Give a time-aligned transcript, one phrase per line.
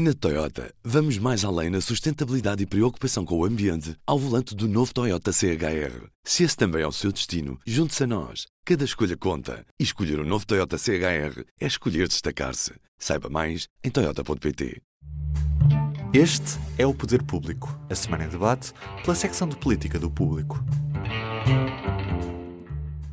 [0.00, 4.68] Na Toyota, vamos mais além na sustentabilidade e preocupação com o ambiente ao volante do
[4.68, 6.06] novo Toyota CHR.
[6.22, 8.46] Se esse também é o seu destino, junte-se a nós.
[8.64, 9.66] Cada escolha conta.
[9.76, 12.74] E escolher o um novo Toyota CHR é escolher destacar-se.
[12.96, 14.80] Saiba mais em Toyota.pt.
[16.14, 18.72] Este é o Poder Público, a semana em debate
[19.02, 20.64] pela secção de política do público.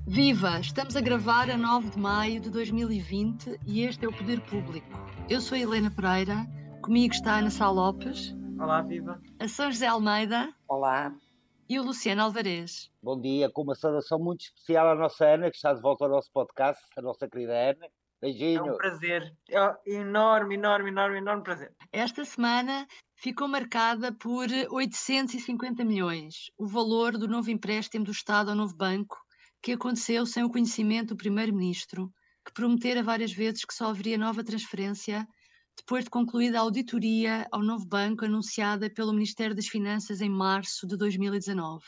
[0.05, 0.59] Viva!
[0.59, 4.87] Estamos a gravar a 9 de maio de 2020 e este é o Poder Público.
[5.27, 6.47] Eu sou a Helena Pereira
[6.85, 8.35] Comigo está a Ana Sá Lopes.
[8.59, 9.19] Olá, viva.
[9.39, 10.53] A São José Almeida.
[10.67, 11.11] Olá.
[11.67, 12.91] E o Luciano Alvarez.
[13.01, 16.11] Bom dia, com uma saudação muito especial à nossa Ana, que está de volta ao
[16.11, 17.87] nosso podcast, a nossa querida Ana.
[18.21, 18.67] Beijinho.
[18.67, 19.35] É um prazer.
[19.49, 21.73] É um enorme, enorme, enorme, enorme prazer.
[21.91, 28.55] Esta semana ficou marcada por 850 milhões, o valor do novo empréstimo do Estado ao
[28.55, 29.17] novo banco,
[29.59, 32.11] que aconteceu sem o conhecimento do Primeiro-Ministro,
[32.45, 35.27] que prometera várias vezes que só haveria nova transferência
[35.77, 40.87] depois de concluída a auditoria ao novo banco anunciada pelo Ministério das Finanças em março
[40.87, 41.83] de 2019.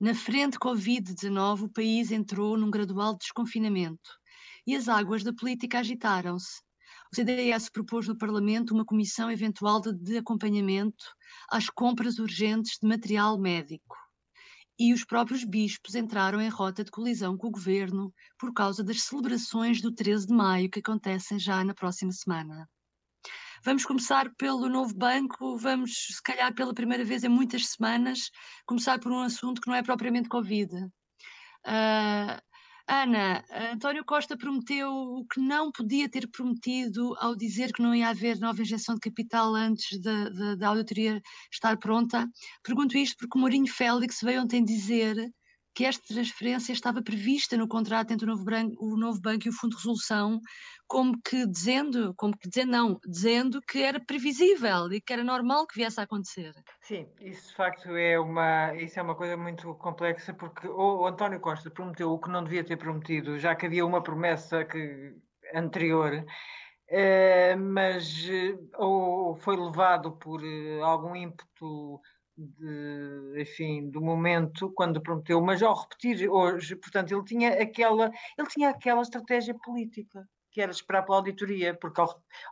[0.00, 4.10] Na frente Covid-19, o país entrou num gradual desconfinamento
[4.66, 6.60] e as águas da política agitaram-se.
[7.12, 11.04] O CDS propôs no Parlamento uma comissão eventual de, de acompanhamento
[11.50, 13.96] às compras urgentes de material médico.
[14.78, 19.02] E os próprios bispos entraram em rota de colisão com o governo por causa das
[19.02, 22.66] celebrações do 13 de maio que acontecem já na próxima semana.
[23.62, 28.30] Vamos começar pelo novo banco, vamos, se calhar pela primeira vez em muitas semanas,
[28.64, 30.74] começar por um assunto que não é propriamente Covid.
[31.66, 32.40] Uh,
[32.88, 38.08] Ana, António Costa prometeu o que não podia ter prometido ao dizer que não ia
[38.08, 41.20] haver nova injeção de capital antes da, da, auditoria
[41.52, 42.26] estar pronta.
[42.64, 45.14] Pergunto isto porque Mourinho Félix veio ontem dizer
[45.74, 49.50] que esta transferência estava prevista no contrato entre o novo, branco, o novo banco e
[49.50, 50.40] o Fundo de Resolução,
[50.86, 55.66] como que dizendo, como que dizendo não, dizendo que era previsível e que era normal
[55.66, 56.52] que viesse a acontecer.
[56.82, 61.06] Sim, isso de facto é uma, isso é uma coisa muito complexa porque o, o
[61.06, 65.14] António Costa prometeu o que não devia ter prometido, já que havia uma promessa que,
[65.54, 66.24] anterior,
[66.88, 72.00] eh, mas eh, ou foi levado por eh, algum ímpeto
[72.40, 78.48] de, enfim, do momento quando prometeu, mas ao repetir hoje, portanto, ele tinha aquela, ele
[78.48, 82.02] tinha aquela estratégia política que era esperar pela auditoria, porque,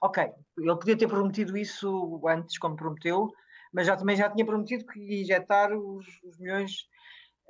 [0.01, 3.29] ok, ele podia ter prometido isso antes, como prometeu,
[3.73, 6.87] mas já também já tinha prometido que ia injetar os, os milhões.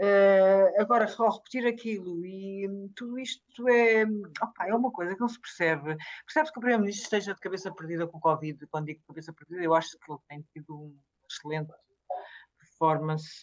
[0.01, 4.05] Uh, agora, ao repetir aquilo, e tudo isto é,
[4.43, 5.97] opa, é uma coisa que não se percebe.
[6.25, 8.65] Percebe-se que o Primeiro-Ministro esteja de cabeça perdida com o Covid.
[8.69, 10.97] Quando digo cabeça perdida, eu acho que ele tem tido um
[11.29, 11.73] excelente
[12.79, 13.43] performance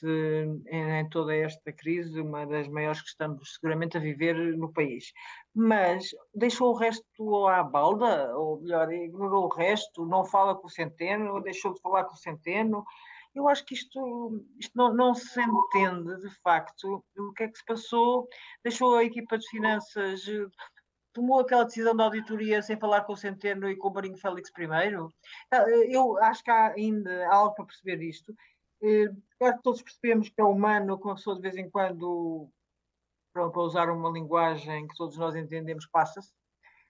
[0.67, 5.11] em toda esta crise, uma das maiores que estamos seguramente a viver no país.
[5.53, 10.69] Mas deixou o resto à balda, ou melhor, ignorou o resto, não fala com o
[10.69, 12.83] Centeno, deixou de falar com o Centeno.
[13.33, 17.57] Eu acho que isto, isto não, não se entende de facto o que é que
[17.57, 18.27] se passou.
[18.63, 20.25] Deixou a equipa de finanças
[21.11, 24.51] tomou aquela decisão da auditoria sem falar com o Centeno e com o Marinho Félix
[24.51, 25.07] primeiro?
[25.89, 28.35] Eu acho que há ainda algo para perceber isto.
[29.39, 32.49] Claro que todos percebemos que é humano que uma pessoa de vez em quando,
[33.33, 36.31] para usar uma linguagem que todos nós entendemos, passa-se.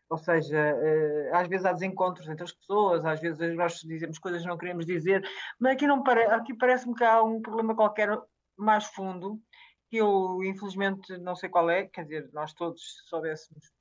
[0.07, 4.43] Ou seja, eh, às vezes há desencontros entre as pessoas, às vezes nós dizemos coisas
[4.43, 5.27] que não queremos dizer,
[5.59, 6.25] mas aqui, não pare...
[6.25, 8.15] aqui parece-me que há um problema qualquer
[8.55, 9.41] mais fundo,
[9.89, 13.71] que eu infelizmente não sei qual é, quer dizer, nós todos soubéssemos,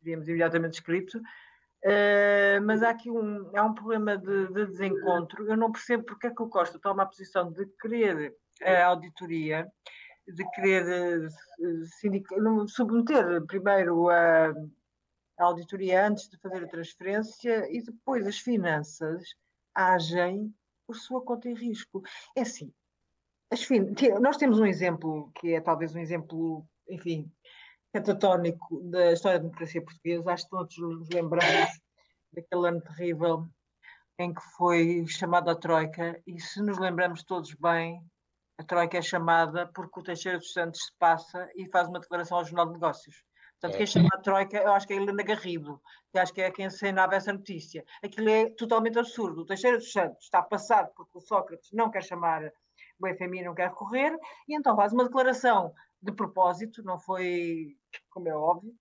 [0.00, 1.20] teríamos imediatamente escrito,
[1.84, 5.48] Uh, mas há aqui um, há um problema de, de, desencontro.
[5.48, 9.70] Eu não percebo porque é que o Costa toma a posição de querer a auditoria,
[10.26, 11.28] de querer
[11.60, 19.22] uh, submeter primeiro a, a, auditoria antes de fazer a transferência e depois as finanças
[19.72, 20.52] agem
[20.86, 22.02] por sua conta e risco.
[22.36, 22.72] É assim,
[23.50, 23.94] as fin...
[24.20, 27.30] nós temos um exemplo que é talvez um exemplo, enfim,
[27.92, 30.32] catatónico da história da democracia portuguesa.
[30.32, 31.70] Acho que todos nos lembramos
[32.32, 33.48] daquele ano terrível
[34.18, 38.02] em que foi chamada a Troika, e se nos lembramos todos bem,
[38.58, 42.38] a Troika é chamada porque o Teixeira dos Santos se passa e faz uma declaração
[42.38, 43.22] ao Jornal de Negócios.
[43.60, 43.78] Portanto, é.
[43.78, 45.80] quem chama a Troika, eu acho que é a Helena Garrido,
[46.12, 47.84] que acho que é quem assinava essa notícia.
[48.02, 49.42] Aquilo é totalmente absurdo.
[49.42, 52.52] O Teixeira dos Santos está a passar porque o Sócrates não quer chamar
[53.00, 54.16] o FMI, não quer recorrer,
[54.48, 57.76] e então faz uma declaração de propósito, não foi,
[58.10, 58.74] como é óbvio,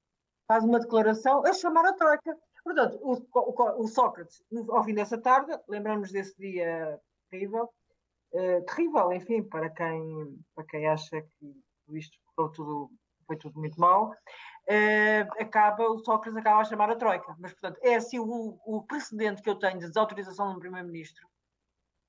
[0.47, 2.37] faz uma declaração a chamar a Troika.
[2.63, 6.99] Portanto, o, o, o Sócrates, ao fim dessa tarde, lembramos desse dia
[7.29, 7.69] terrível,
[8.33, 12.91] uh, terrível, enfim, para quem, para quem acha que isto ficou tudo
[13.25, 17.35] foi tudo muito mal, uh, acaba, o Sócrates acaba a chamar a Troika.
[17.37, 21.27] Mas, portanto, é assim o, o precedente que eu tenho de desautorização de um Primeiro-Ministro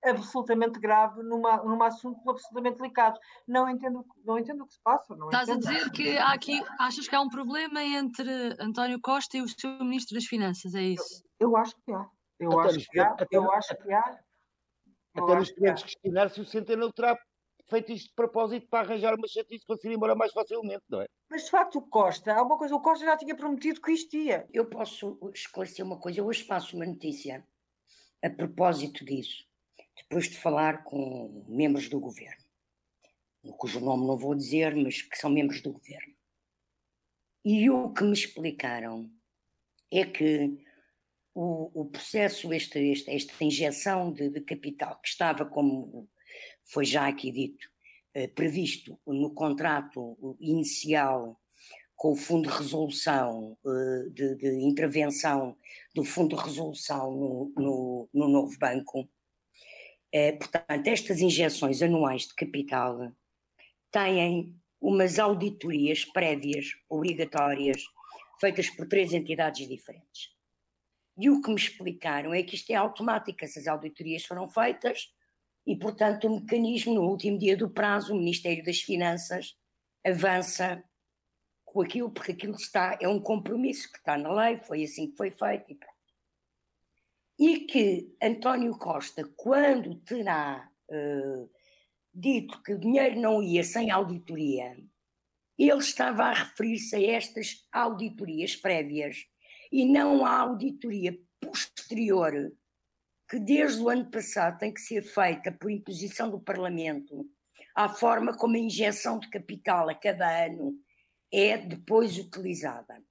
[0.05, 3.19] absolutamente grave numa, num assunto absolutamente delicado.
[3.47, 5.15] Não entendo, não entendo o que se passa.
[5.17, 5.67] Não Estás entendo.
[5.69, 8.31] a dizer que há aqui, achas que há um problema entre
[8.61, 11.23] António Costa e o seu Ministro das Finanças, é isso?
[11.39, 12.07] Eu, eu acho que há.
[12.39, 13.09] Eu Até acho que há.
[13.11, 14.19] até- Eu acho que há.
[15.15, 17.19] Até nos podemos questionar se o Centeno terá
[17.69, 21.03] feito isto de propósito para arranjar uma chatice para se ir embora mais facilmente, não
[21.03, 21.07] é?
[21.29, 24.17] Mas de facto o Costa, há uma coisa, o Costa já tinha prometido que isto
[24.17, 24.49] ia.
[24.53, 26.21] Eu posso esclarecer uma coisa.
[26.21, 27.45] Eu hoje faço uma notícia
[28.25, 29.45] a propósito disso,
[30.03, 32.45] depois de falar com membros do governo,
[33.57, 36.15] cujo nome não vou dizer, mas que são membros do governo.
[37.45, 39.11] E o que me explicaram
[39.91, 40.59] é que
[41.35, 46.09] o, o processo, este, este- esta injeção de, de capital, que estava, como
[46.65, 47.71] foi já aqui dito,
[48.13, 51.41] eh, previsto no contrato inicial
[51.97, 55.57] com o Fundo de Resolução, eh, de, de intervenção
[55.95, 59.09] do Fundo de Resolução no, no, no novo banco.
[60.13, 63.13] Eh, portanto, estas injeções anuais de capital
[63.91, 67.83] têm umas auditorias prévias, obrigatórias,
[68.41, 70.31] feitas por três entidades diferentes.
[71.19, 75.13] E o que me explicaram é que isto é automático, essas auditorias foram feitas
[75.67, 79.57] e, portanto, o mecanismo, no último dia do prazo, o Ministério das Finanças
[80.07, 80.83] avança
[81.65, 85.17] com aquilo, porque aquilo está, é um compromisso que está na lei, foi assim que
[85.17, 85.98] foi feito e pronto.
[87.39, 91.47] E que António Costa, quando terá eh,
[92.13, 94.77] dito que o dinheiro não ia sem auditoria,
[95.57, 99.27] ele estava a referir-se a estas auditorias prévias
[99.71, 102.53] e não à auditoria posterior,
[103.29, 107.29] que desde o ano passado tem que ser feita por imposição do Parlamento,
[107.75, 110.75] à forma como a injeção de capital a cada ano
[111.33, 113.03] é depois utilizada.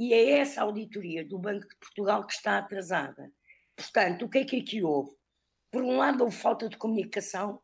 [0.00, 3.30] E é essa auditoria do Banco de Portugal que está atrasada.
[3.76, 5.14] Portanto, o que é que aqui houve?
[5.70, 7.60] Por um lado, houve falta de comunicação,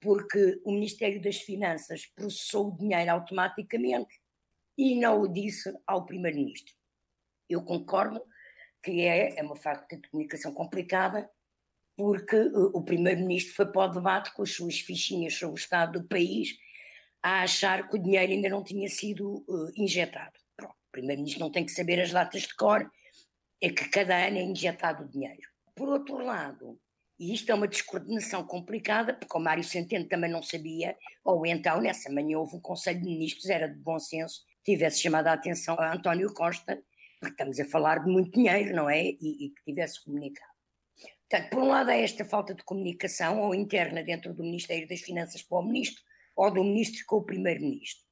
[0.00, 4.14] porque o Ministério das Finanças processou o dinheiro automaticamente
[4.78, 6.72] e não o disse ao Primeiro-Ministro.
[7.50, 8.22] Eu concordo
[8.80, 11.28] que é, é uma falta de comunicação complicada,
[11.96, 15.98] porque uh, o Primeiro-Ministro foi para o debate com as suas fichinhas sobre o estado
[15.98, 16.56] do país
[17.20, 20.45] a achar que o dinheiro ainda não tinha sido uh, injetado.
[20.96, 22.90] Primeiro-Ministro não tem que saber as datas de cor,
[23.60, 25.48] é que cada ano é injetado o dinheiro.
[25.74, 26.80] Por outro lado,
[27.18, 31.80] e isto é uma descoordenação complicada, porque o Mário Centeno também não sabia, ou então
[31.80, 35.76] nessa manhã houve um Conselho de Ministros, era de bom senso, tivesse chamado a atenção
[35.78, 36.82] a António Costa,
[37.20, 39.02] porque estamos a falar de muito dinheiro, não é?
[39.02, 40.52] E, e que tivesse comunicado.
[41.28, 45.00] Portanto, por um lado há esta falta de comunicação, ou interna dentro do Ministério das
[45.00, 46.02] Finanças para o Ministro,
[46.34, 48.04] ou do Ministro com o Primeiro-Ministro.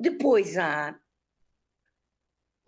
[0.00, 0.98] Depois há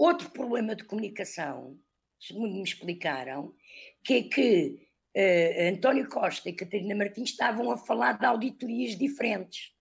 [0.01, 1.79] outro problema de comunicação,
[2.19, 3.55] segundo me explicaram,
[4.03, 9.73] que é que uh, António Costa e Catarina Martins estavam a falar de auditorias diferentes.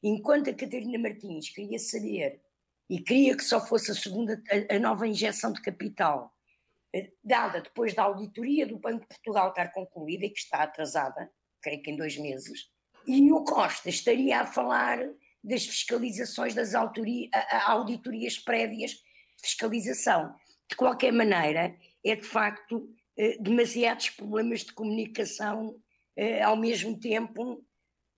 [0.00, 2.40] Enquanto a Catarina Martins queria saber
[2.88, 4.40] e queria que só fosse a segunda,
[4.70, 6.32] a, a nova injeção de capital
[6.94, 11.28] uh, dada depois da auditoria do Banco de Portugal estar concluída e que está atrasada,
[11.60, 12.70] creio que em dois meses,
[13.08, 14.98] e o Costa estaria a falar
[15.42, 19.02] das fiscalizações das auditorias prévias
[19.44, 20.34] fiscalização.
[20.68, 25.76] De qualquer maneira, é de facto eh, demasiados problemas de comunicação
[26.16, 27.64] eh, ao mesmo tempo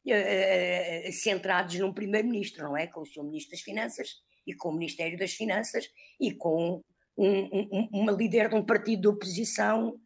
[0.06, 2.87] eh, centrados num primeiro-ministro, não é?
[2.87, 4.09] Com o seu ministro das Finanças
[4.47, 5.88] e com o Ministério das Finanças
[6.21, 6.83] e com
[7.16, 9.99] um, um, uma líder de um partido de oposição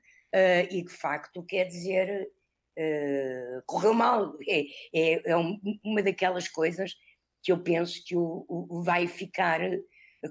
[0.71, 2.31] e de facto quer dizer
[2.79, 4.37] Uh, correu mal.
[4.49, 4.61] É,
[4.95, 5.37] é, é,
[5.85, 6.95] uma daquelas coisas
[7.43, 9.61] que eu penso que o, o vai ficar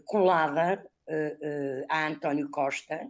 [0.06, 3.08] colada uh, uh, a António Costa.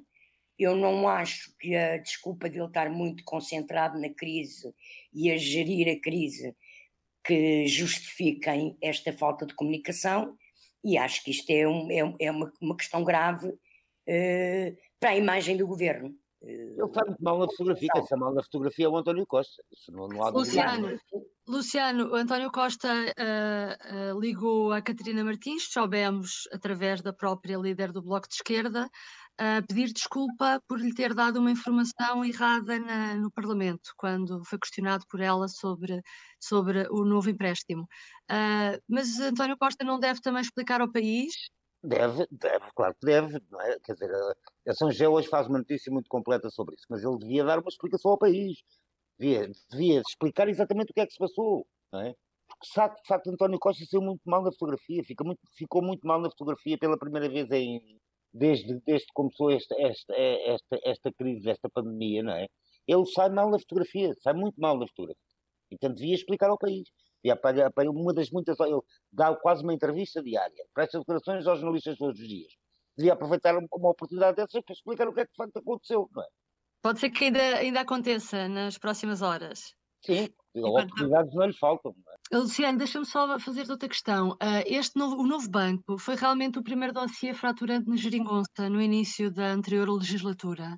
[0.57, 4.73] Eu não acho que a desculpa de ele estar muito concentrado na crise
[5.13, 6.55] e a gerir a crise
[7.23, 10.35] que justifiquem esta falta de comunicação,
[10.83, 13.53] e acho que isto é, um, é, é uma, uma, questão grave
[14.99, 16.15] para a imagem do governo.
[16.41, 19.61] Ele está muito mal na fotografia, quem está mal na fotografia é o António Costa.
[19.71, 20.99] Isso não, não há Luciano,
[21.49, 28.03] Luciano, António Costa uh, uh, ligou a Catarina Martins, soubemos através da própria líder do
[28.03, 28.87] Bloco de Esquerda,
[29.35, 34.45] a uh, pedir desculpa por lhe ter dado uma informação errada na, no Parlamento, quando
[34.45, 35.99] foi questionado por ela sobre,
[36.39, 37.87] sobre o novo empréstimo.
[38.87, 41.33] mas António Costa não deve também explicar ao país
[41.81, 43.79] Deve, deve, claro que deve, não é?
[43.79, 44.11] Quer dizer,
[44.67, 47.57] a São Gé hoje faz uma notícia muito completa sobre isso, mas ele devia dar
[47.57, 48.57] uma explicação ao país,
[49.19, 52.15] devia, devia explicar exatamente o que é que se passou, não é?
[52.47, 55.83] Porque, de facto, de facto António Costa saiu muito mal na fotografia, fica muito, ficou
[55.83, 57.79] muito mal na fotografia pela primeira vez em,
[58.33, 62.47] desde, desde que começou esta, esta, esta, esta crise, esta pandemia, não é?
[62.87, 65.21] Ele sai mal na fotografia, sai muito mal na fotografia.
[65.71, 66.89] Então devia explicar ao país.
[67.23, 68.79] E para uma das muitas, ele
[69.11, 72.51] dá quase uma entrevista diária, presta declarações aos jornalistas todos os dias.
[72.97, 76.23] Devia aproveitar uma oportunidade dessas para explicar o que é que de facto aconteceu, não
[76.23, 76.27] é?
[76.81, 79.73] Pode ser que ainda, ainda aconteça nas próximas horas.
[80.05, 81.93] Sim, oportunidades não lhe faltam.
[82.31, 82.37] É?
[82.37, 84.31] Luciano, deixa-me só fazer outra questão.
[84.31, 88.81] Uh, este novo, o novo banco foi realmente o primeiro dossiê fraturante na Geringonça no
[88.81, 90.77] início da anterior legislatura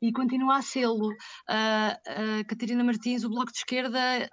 [0.00, 1.08] e continua a sê-lo.
[1.08, 4.28] Uh, uh, Catarina Martins, o Bloco de Esquerda,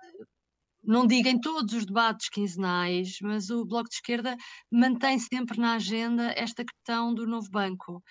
[0.84, 4.36] não digo em todos os debates quinzenais, mas o Bloco de Esquerda
[4.72, 8.02] mantém sempre na agenda esta questão do novo banco.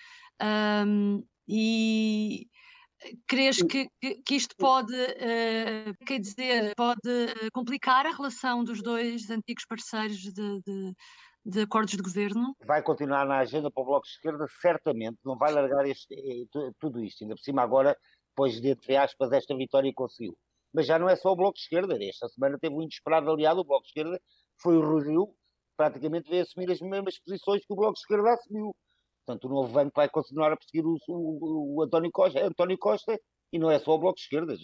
[0.41, 2.47] Um, e
[3.27, 3.87] Crês que,
[4.25, 10.17] que, isto pode, uh, quer dizer, pode eh, complicar a relação dos dois antigos parceiros
[10.17, 10.93] de, de,
[11.43, 12.55] de, acordos de governo?
[12.63, 16.71] Vai continuar na agenda para o Bloco de Esquerda, certamente, não vai largar este, eh,
[16.79, 17.97] tudo isto, ainda por cima agora,
[18.29, 20.37] depois de, entre aspas, esta vitória conseguiu.
[20.71, 23.61] Mas já não é só o Bloco de Esquerda, esta semana teve um inesperado aliado,
[23.61, 24.21] o Bloco de Esquerda
[24.61, 25.35] foi o Rui Rio,
[25.75, 28.75] praticamente veio assumir as mesmas posições que o Bloco de Esquerda assumiu.
[29.25, 33.19] Portanto, o novo banco vai continuar a perseguir o, o, o António, Costa, António Costa
[33.53, 34.55] e não é só o Bloco de Esquerda.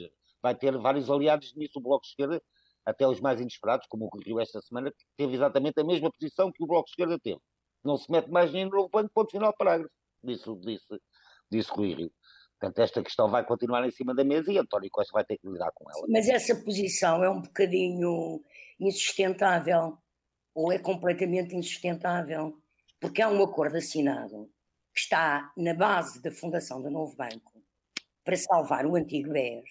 [0.42, 2.42] Vai ter vários aliados nisso, o Bloco de Esquerda,
[2.86, 6.64] até os mais inesperados, como ocorreu esta semana, que teve exatamente a mesma posição que
[6.64, 7.40] o Bloco de Esquerda teve.
[7.84, 9.94] Não se mete mais dinheiro no novo banco, ponto final, parágrafo.
[10.24, 11.02] Disse, disse,
[11.52, 12.12] disse Rui Rio.
[12.60, 15.48] Portanto, esta questão vai continuar em cima da mesa e António Costa vai ter que
[15.48, 16.08] lidar com ela.
[16.10, 18.42] Mas essa posição é um bocadinho
[18.80, 19.98] insustentável,
[20.56, 22.58] ou é completamente insustentável,
[23.00, 24.50] porque há um acordo assinado
[24.94, 27.64] que está na base da fundação do novo banco
[28.24, 29.70] para salvar o antigo BES,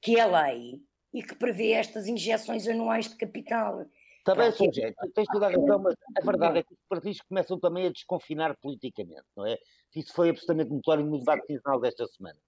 [0.00, 3.84] que é lei e que prevê estas injeções anuais de capital.
[4.24, 7.58] Também é sujeito, tens toda a razão, mas a verdade é que os partidos começam
[7.58, 9.58] também a desconfinar politicamente, não é?
[9.94, 12.38] Isso foi absolutamente notório no debate final desta semana.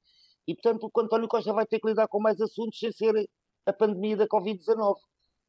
[0.46, 3.28] E, portanto, o António Costa vai ter que lidar com mais assuntos sem ser
[3.66, 4.96] a pandemia da Covid-19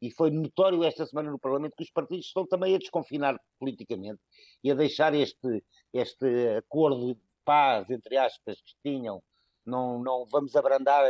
[0.05, 4.21] e foi notório esta semana no Parlamento que os partidos estão também a desconfinar politicamente
[4.63, 9.23] e a deixar este, este acordo de paz, entre aspas, que tinham,
[9.65, 11.05] não, não vamos abrandar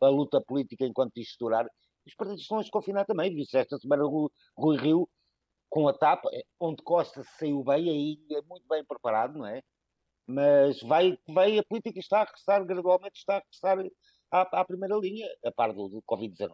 [0.00, 1.68] a, luta política enquanto isto durar.
[2.04, 5.08] Os partidos estão a desconfinar também, viu-se esta semana o Rui Rio
[5.70, 9.62] com a tapa, onde Costa saiu bem, aí é muito bem preparado, não é?
[10.26, 13.78] Mas vai, vai a política está a regressar, gradualmente está a regressar
[14.32, 16.52] à, à primeira linha, a par do, do Covid-19.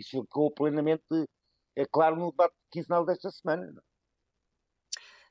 [0.00, 1.04] Isso ficou plenamente
[1.76, 3.66] é claro no debate quinzenal desta semana.
[3.66, 3.90] É?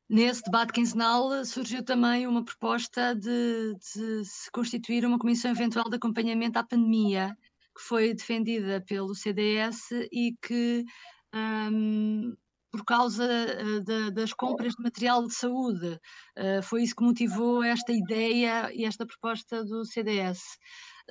[0.08, 5.98] Nesse debate quinzenal surgiu também uma proposta de, de, se constituir uma comissão eventual de
[5.98, 7.36] acompanhamento à pandemia,
[7.76, 10.86] que foi defendida pelo CDS e que,
[11.34, 12.36] um,
[12.72, 16.00] por causa uh, de, das compras de material de saúde,
[16.38, 20.40] uh, foi isso que motivou esta ideia e esta proposta do CDS.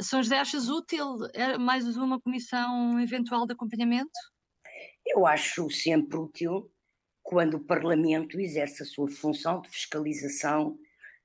[0.00, 4.10] São José, achas útil é mais uma comissão eventual de acompanhamento?
[5.04, 6.70] Eu acho sempre útil
[7.22, 10.78] quando o Parlamento exerce a sua função de fiscalização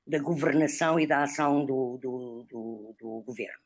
[0.05, 3.61] da governação e da ação do, do, do, do governo.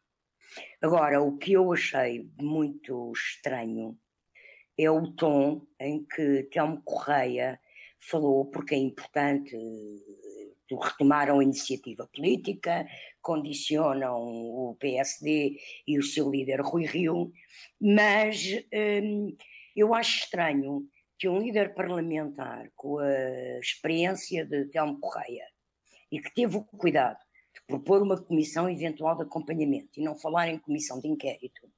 [0.82, 3.98] Agora, o que eu achei muito estranho
[4.78, 7.60] é o tom em que Telmo Correia
[8.00, 9.56] falou, porque é importante
[10.76, 12.86] retomaram a iniciativa política,
[13.22, 15.58] condicionam o PSD
[15.88, 17.32] e o seu líder Rui Rio,
[17.80, 18.44] mas
[18.74, 19.36] hum,
[19.76, 20.86] eu acho estranho
[21.18, 25.46] que um líder parlamentar com a experiência de Telmo Correia
[26.12, 27.20] e que teve o cuidado
[27.54, 31.72] de propor uma comissão eventual de acompanhamento e não falar em comissão de inquérito,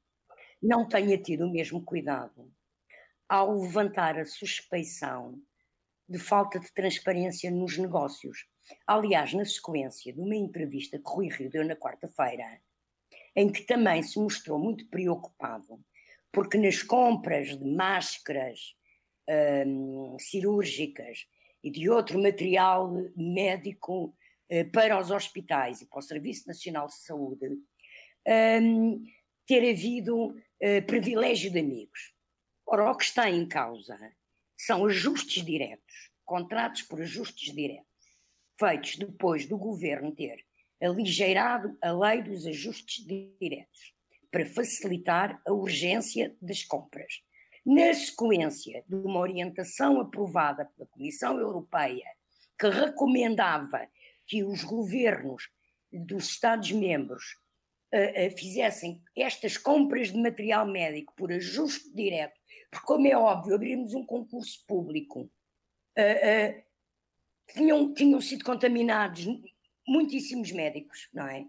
[0.62, 2.52] não tenha tido o mesmo cuidado
[3.30, 5.40] ao levantar a suspeição
[6.10, 8.48] de falta de transparência nos negócios.
[8.88, 12.60] Aliás, na sequência de uma entrevista que Rui Rio deu na quarta-feira,
[13.36, 15.80] em que também se mostrou muito preocupado,
[16.32, 18.76] porque nas compras de máscaras
[19.68, 21.28] hum, cirúrgicas
[21.64, 24.16] e de outro material médico
[24.52, 27.48] uh, para os hospitais e para o Serviço Nacional de Saúde,
[28.62, 29.04] um,
[29.46, 32.14] ter havido uh, privilégio de amigos.
[32.72, 33.98] Ora, o que está em causa
[34.56, 37.90] são ajustes diretos, contratos por ajustes diretos
[38.60, 40.46] feitos depois do governo ter
[40.80, 43.96] aligeirado a lei dos ajustes diretos
[44.30, 47.24] para facilitar a urgência das compras.
[47.66, 52.06] Na sequência de uma orientação aprovada pela Comissão Europeia
[52.60, 53.88] que recomendava
[54.28, 55.50] que os governos
[55.92, 57.36] dos Estados-membros
[57.92, 62.39] uh, uh, fizessem estas compras de material médico por ajuste direto,
[62.72, 66.64] porque, como é óbvio, abrirmos um concurso público, uh,
[67.54, 69.26] tinham, tinham sido contaminados
[69.88, 71.46] muitíssimos médicos, não é?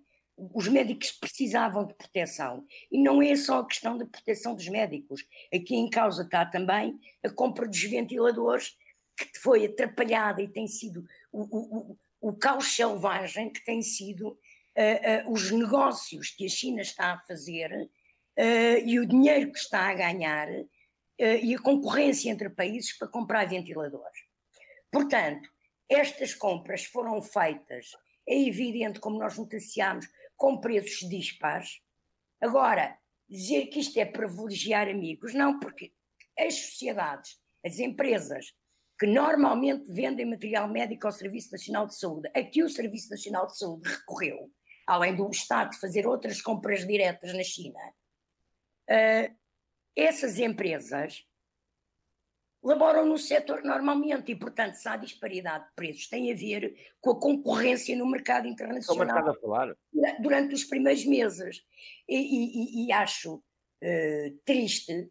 [0.54, 2.66] Os médicos precisavam de proteção.
[2.90, 5.26] E não é só a questão da proteção dos médicos.
[5.52, 8.74] Aqui em causa está também a compra dos ventiladores,
[9.14, 11.98] que foi atrapalhada e tem sido o, o, o,
[12.30, 17.20] o caos selvagem que tem sido uh, uh, os negócios que a China está a
[17.20, 20.48] fazer uh, e o dinheiro que está a ganhar
[21.20, 24.20] e a concorrência entre países para comprar ventiladores.
[24.90, 25.48] Portanto,
[25.88, 27.90] estas compras foram feitas,
[28.28, 31.80] é evidente, como nós noticiámos, com preços dispares.
[32.40, 32.96] Agora,
[33.28, 35.92] dizer que isto é privilegiar amigos, não, porque
[36.38, 38.54] as sociedades, as empresas
[38.98, 43.58] que normalmente vendem material médico ao Serviço Nacional de Saúde, aqui o Serviço Nacional de
[43.58, 44.50] Saúde recorreu
[44.86, 47.78] além do Estado fazer outras compras diretas na China,
[48.90, 49.39] uh,
[49.96, 51.26] essas empresas
[52.62, 57.10] laboram no setor normalmente e, portanto, se há disparidade de preços, tem a ver com
[57.10, 59.76] a concorrência no mercado internacional mercado a falar.
[60.20, 61.64] durante os primeiros meses.
[62.08, 65.10] E, e, e acho uh, triste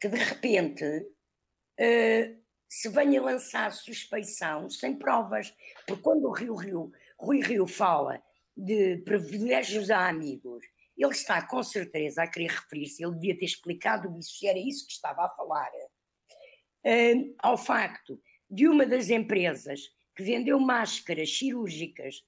[0.00, 5.54] que, de repente, uh, se venha lançar suspeição sem provas,
[5.86, 8.22] porque quando o Rio Rio, Rui Rio fala
[8.56, 10.64] de privilégios a amigos.
[10.98, 14.86] Ele está com certeza a querer referir-se, ele devia ter explicado isso, se era isso
[14.86, 19.80] que estava a falar, uh, ao facto de uma das empresas
[20.16, 22.24] que vendeu máscaras cirúrgicas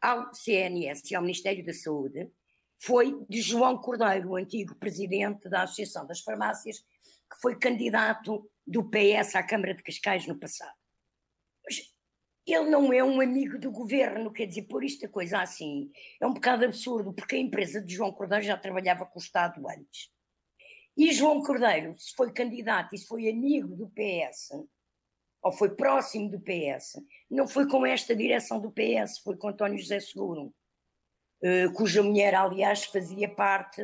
[0.00, 2.30] ao CNS e ao Ministério da Saúde
[2.78, 8.90] foi de João Cordeiro, o antigo presidente da Associação das Farmácias, que foi candidato do
[8.90, 10.76] PS à Câmara de Cascais no passado.
[11.64, 11.91] Mas
[12.46, 16.26] ele não é um amigo do governo, quer dizer, por isto a coisa assim é
[16.26, 20.10] um bocado absurdo, porque a empresa de João Cordeiro já trabalhava com o Estado antes.
[20.96, 24.50] E João Cordeiro, se foi candidato e se foi amigo do PS,
[25.42, 29.78] ou foi próximo do PS, não foi com esta direção do PS, foi com António
[29.78, 30.54] José Seguro,
[31.42, 33.82] uh, cuja mulher, aliás, fazia parte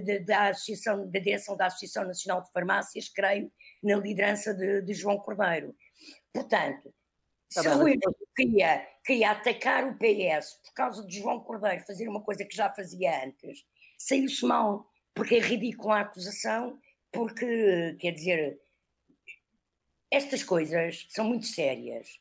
[0.00, 3.52] de, da, associação, da direção da Associação Nacional de Farmácias, creio,
[3.82, 5.74] na liderança de, de João Cordeiro.
[6.32, 6.92] Portanto,
[7.50, 7.98] se o Rui
[8.36, 12.72] queria, queria atacar o PS por causa de João Cordeiro fazer uma coisa que já
[12.72, 13.64] fazia antes,
[13.98, 16.78] saiu-se mal, porque é ridícula a acusação,
[17.10, 18.60] porque, quer dizer,
[20.10, 22.20] estas coisas são muito sérias.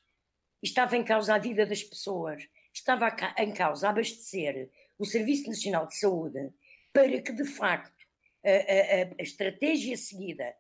[0.62, 5.98] Estava em causa a vida das pessoas, estava em causa abastecer o Serviço Nacional de
[5.98, 6.52] Saúde
[6.92, 8.06] para que, de facto,
[8.44, 10.56] a, a, a estratégia seguida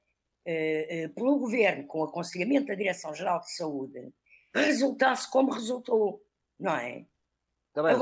[0.45, 4.13] uh, uh, pelo Governo, com o aconselhamento da Direção-Geral de Saúde,
[4.53, 6.23] resultasse como resultou,
[6.59, 7.05] não é?
[7.73, 7.95] Também,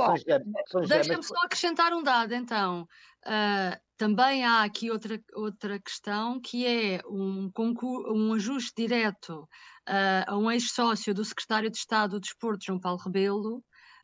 [0.87, 2.87] Deixa-me só acrescentar um dado, então.
[3.25, 9.41] Uh, também há aqui outra, outra questão que é um, concurso, um ajuste direto
[9.89, 13.63] uh, a um ex-sócio do secretário de Estado do Desporto, João Paulo Rebelo,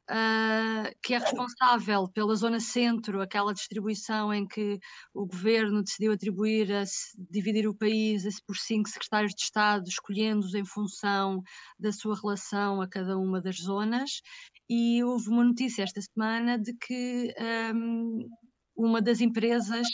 [0.10, 4.80] uh, que é responsável pela zona centro, aquela distribuição em que
[5.14, 6.84] o governo decidiu atribuir, a,
[7.30, 11.42] dividir o país por cinco secretários de Estado, escolhendo-os em função
[11.80, 14.22] da sua relação a cada uma das zonas.
[14.70, 17.34] E houve uma notícia esta semana de que
[17.76, 18.28] um,
[18.76, 19.88] uma das empresas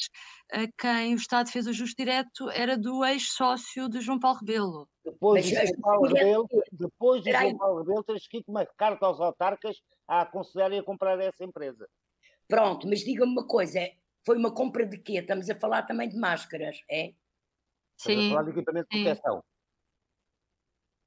[0.52, 4.88] a quem o Estado fez ajuste direto era do ex-sócio de João Paulo Rebelo.
[5.20, 10.80] Depois de João Paulo Rebelo, depois Rebelo, ter escrito uma carta aos autarcas a aconselharem
[10.80, 11.88] a comprar essa empresa.
[12.48, 13.80] Pronto, mas diga-me uma coisa,
[14.26, 15.20] foi uma compra de quê?
[15.20, 17.14] Estamos a falar também de máscaras, é?
[17.98, 18.12] Sim.
[18.12, 19.44] Estamos a falar de equipamento de proteção.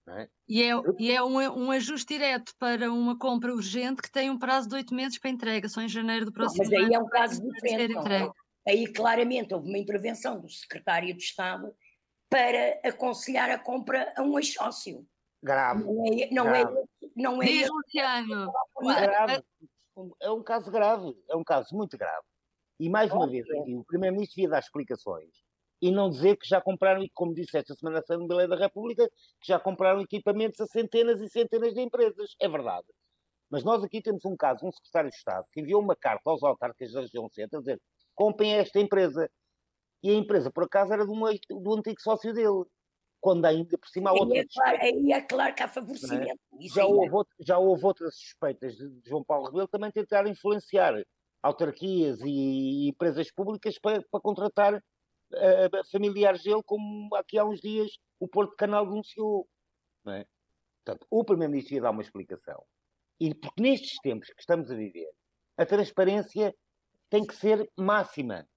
[0.09, 0.29] É?
[0.49, 4.39] E é, e é um, um, ajuste direto para uma compra urgente que tem um
[4.39, 6.73] prazo de oito meses para entrega, só em janeiro do próximo ano.
[6.73, 8.33] Mas aí é um caso diferente.
[8.67, 11.73] Aí claramente houve uma intervenção do secretário de Estado
[12.33, 15.07] para aconselhar a compra a um ex-sócio.
[15.43, 15.85] Grave.
[15.85, 16.79] Não é, não é grave.
[16.79, 18.53] é, não é, Diz, Luciano.
[18.81, 19.45] Grave.
[20.23, 22.25] É um caso grave, é um caso muito grave.
[22.81, 25.29] E mais uma vez, aqui, o Primeiro-Ministro devia dar explicações
[25.83, 29.07] e não dizer que já compraram, como disse esta semana a Assembleia da República,
[29.41, 32.35] que já compraram equipamentos a centenas e centenas de empresas.
[32.41, 32.87] É verdade.
[33.51, 36.43] Mas nós aqui temos um caso, um secretário de Estado, que enviou uma carta aos
[36.43, 37.81] autarcas da região centro a dizer
[38.15, 39.31] comprem esta empresa.
[40.03, 42.65] E a empresa, por acaso, era do, do antigo sócio dele.
[43.21, 44.39] Quando ainda por cima há outra.
[44.39, 46.33] É claro, aí é claro que há favorecimento.
[46.33, 46.67] É?
[46.75, 51.01] Já, houve, já houve outras suspeitas de João Paulo Rebelo também tentar influenciar
[51.41, 57.97] autarquias e empresas públicas para, para contratar uh, familiares dele, como aqui há uns dias
[58.19, 59.49] o Porto Canal denunciou.
[60.05, 60.27] Não é?
[60.85, 62.65] Portanto, o Primeiro-Ministro ia dar uma explicação.
[63.21, 65.11] E porque nestes tempos que estamos a viver,
[65.57, 66.53] a transparência
[67.09, 68.49] tem que ser máxima.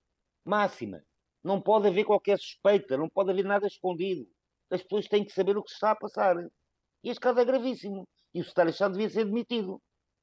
[0.44, 1.04] Máxima.
[1.46, 4.28] Não pode haver qualquer suspeita, não pode haver nada escondido.
[4.72, 6.36] As pessoas têm que saber o que se está a passar.
[7.04, 8.04] E este caso é gravíssimo.
[8.34, 9.80] E o secretário de Estado devia ser demitido.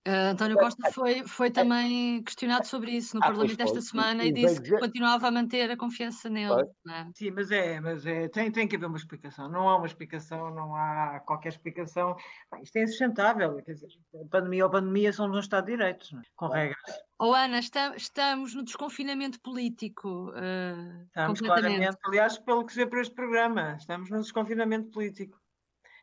[0.07, 4.33] Uh, António Costa foi, foi também questionado sobre isso no ah, Parlamento esta semana e
[4.33, 6.69] disse que continuava a manter a confiança nele.
[6.89, 7.07] É?
[7.15, 9.49] Sim, mas é, mas é tem, tem que haver uma explicação.
[9.49, 12.17] Não há uma explicação, não há qualquer explicação.
[12.51, 13.63] Bem, isto é insustentável.
[13.63, 16.21] Quer dizer, a pandemia ou pandemia somos um Estado de Direitos, é?
[16.35, 16.81] com regras.
[17.21, 20.31] Oh, Ana, está, estamos no desconfinamento político.
[20.31, 25.42] Uh, estamos claramente, aliás, pelo que se vê por este programa, estamos no desconfinamento político.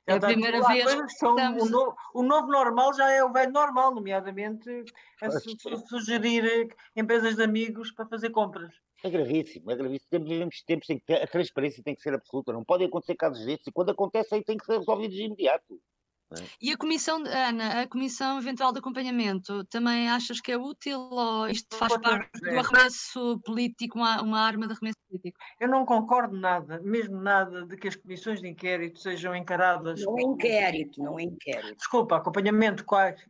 [0.09, 1.63] É a primeira vez que estamos...
[1.63, 4.83] o, novo, o, novo, normal já é o velho normal, nomeadamente
[5.21, 5.55] a su
[5.87, 8.73] sugerir empresas de amigos para fazer compras.
[9.03, 10.25] É gravíssimo, é gravíssimo.
[10.25, 13.67] Vivemos tempos em que a transparência tem que ser absoluta, não podem acontecer casos destes
[13.67, 15.79] e quando acontece aí tem que ser resolvido de imediato.
[16.31, 16.43] É?
[16.61, 21.47] E a comissão, Ana, a comissão eventual de acompanhamento, também achas que é útil ou
[21.47, 25.39] isto faz parte do arremesso político, uma, uma arma de arremesso político?
[25.59, 30.03] Eu não concordo nada, mesmo nada, de que as comissões de inquérito sejam encaradas.
[30.03, 31.75] Não é inquérito, não é inquérito.
[31.75, 32.85] Desculpa, acompanhamento,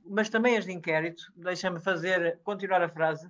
[0.05, 3.29] mas também as de inquérito, deixa-me fazer, continuar a frase.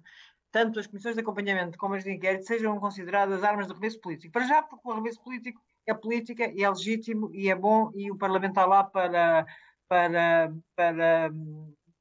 [0.51, 4.34] Tanto as comissões de acompanhamento como as de inquérito sejam consideradas armas de arremesso político.
[4.34, 8.12] Para já, porque o arremesso político é política e é legítimo e é bom e
[8.12, 9.45] o Parlamento está lá para,
[9.88, 11.32] para, para,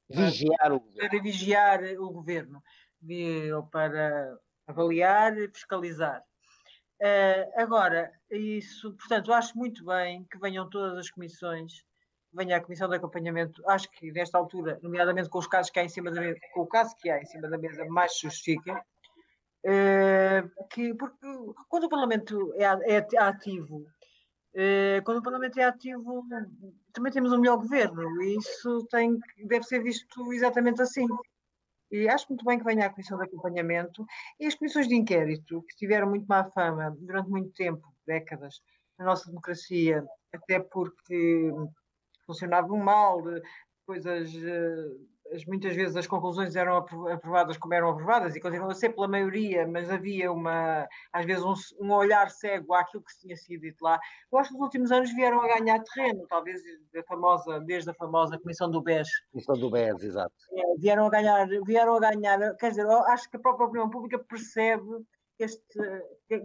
[0.09, 2.63] vigiar, o para vigiar o governo,
[3.55, 6.23] ou para avaliar e fiscalizar.
[7.01, 11.85] Uh, agora, isso, portanto, acho muito bem que venham todas as comissões,
[12.33, 15.85] venha a comissão de acompanhamento, acho que nesta altura, nomeadamente com os casos que há
[15.85, 18.73] em cima da mesa, com o caso que há em cima da mesa, mais justifica,
[18.73, 18.83] eh,
[20.71, 21.27] que, porque
[21.69, 23.87] quando o Parlamento é, é ativo,
[24.55, 26.25] uh, quando o Parlamento é ativo,
[26.93, 31.07] também temos um melhor governo, e isso tem, deve ser visto exatamente assim.
[31.91, 34.05] E acho muito bem que venha a Comissão de Acompanhamento
[34.39, 38.61] e as comissões de inquérito, que tiveram muito má fama durante muito tempo, décadas,
[38.99, 41.51] na nossa democracia, até porque
[42.27, 43.23] funcionavam mal,
[43.87, 48.75] coisas uh, as, muitas vezes as conclusões eram aprovadas como eram aprovadas e continuam a
[48.75, 53.37] ser pela maioria, mas havia uma, às vezes um, um, olhar cego àquilo que tinha
[53.37, 53.99] sido dito lá.
[54.33, 56.61] Eu acho que nos últimos anos vieram a ganhar terreno, talvez
[56.97, 59.09] a famosa, desde a famosa Comissão do BES.
[59.31, 60.33] Comissão do BES, exato.
[60.53, 64.19] É, vieram, a ganhar, vieram a ganhar, quer dizer, acho que a própria opinião pública
[64.19, 65.05] percebe
[65.39, 65.79] este,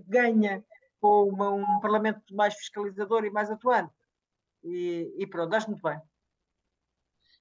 [0.07, 0.63] ganha
[0.99, 3.93] com uma, um Parlamento mais fiscalizador e mais atuante.
[4.63, 5.99] E, e pronto, acho muito bem.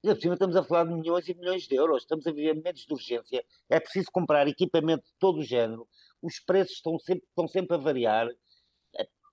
[0.02, 2.54] E por cima estamos a falar de milhões e milhões de euros, estamos a viver
[2.54, 5.88] momentos de urgência, é preciso comprar equipamento de todo o género,
[6.20, 8.28] os preços estão sempre, estão sempre a variar,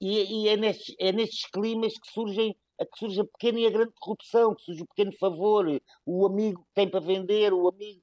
[0.02, 2.56] e, e é, nestes, é nestes climas que surgem
[2.86, 5.66] que surge a pequena e a grande corrupção, que surge o pequeno favor,
[6.06, 8.02] o amigo que tem para vender, o amigo.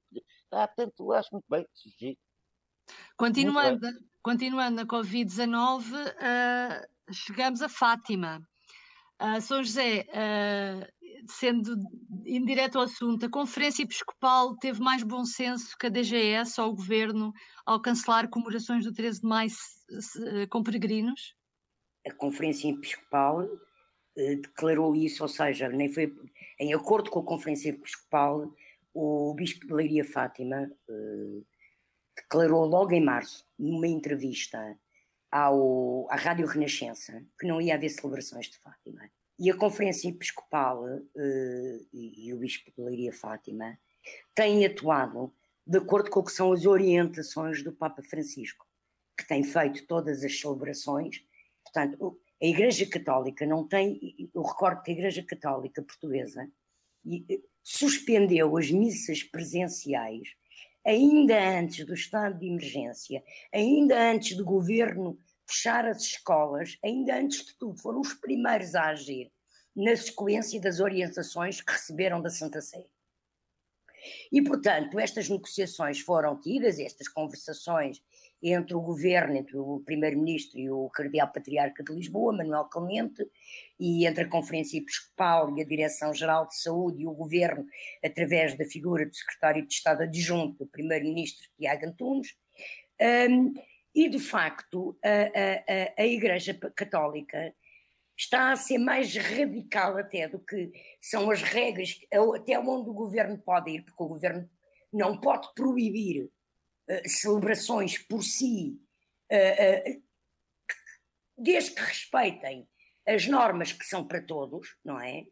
[0.53, 2.19] Ah, portanto, acho muito bem que surgir.
[3.17, 3.89] Continuando,
[4.23, 8.47] continuando na Covid-19, uh, chegamos a Fátima.
[9.21, 10.87] Uh, São José, uh,
[11.29, 11.77] sendo
[12.25, 16.75] indireto ao assunto, a Conferência Episcopal teve mais bom senso que a DGS ou o
[16.75, 17.33] Governo
[17.65, 19.51] ao cancelar comemorações do 13 de maio
[20.51, 21.35] com peregrinos?
[22.07, 23.49] A Conferência Episcopal
[24.17, 26.15] eh, declarou isso, ou seja, nem foi
[26.59, 28.53] em acordo com a Conferência Episcopal,
[28.95, 31.43] o Bispo de Leiria Fátima eh,
[32.17, 34.79] declarou logo em março, numa entrevista
[35.31, 39.03] ao, à Rádio Renascença, que não ia haver celebrações de Fátima
[39.39, 43.79] e a Conferência Episcopal uh, e, e, o Bispo de Leiria Fátima
[44.35, 45.33] têm atuado
[45.67, 48.67] de acordo com o que são as orientações do Papa Francisco,
[49.19, 51.23] que tem feito todas as celebrações.
[51.65, 54.31] Portanto, a Igreja Católica não tem.
[54.33, 56.49] Eu recordo que a Igreja Católica Portuguesa
[57.07, 60.29] eh, suspendeu as missas presenciais
[60.87, 63.23] ainda antes do estado de emergência,
[63.53, 68.89] ainda antes do governo fechar as escolas, ainda antes de tudo, foram os primeiros a
[68.89, 69.31] agir
[69.75, 72.87] na sequência das orientações que receberam da Santa Sé.
[74.31, 78.01] E, portanto, estas negociações foram tidas, estas conversações
[78.43, 83.27] entre o governo, entre o primeiro-ministro e o cardeal patriarca de Lisboa, Manuel Clemente,
[83.81, 87.67] e entre a Conferência Episcopal e a Direção-Geral de Saúde e o governo,
[88.05, 92.37] através da figura do secretário de Estado adjunto, do primeiro-ministro Tiago Antunes,
[93.31, 93.55] um,
[93.97, 97.55] e, de facto, a, a, a Igreja Católica
[98.15, 101.99] está a ser mais radical até do que são as regras,
[102.35, 104.51] até onde o governo pode ir, porque o governo
[104.93, 108.79] não pode proibir uh, celebrações por si,
[109.33, 110.03] uh, uh,
[111.39, 112.69] desde que respeitem
[113.07, 115.25] as normas que são para todos, não é?